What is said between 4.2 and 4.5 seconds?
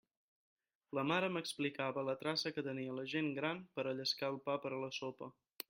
el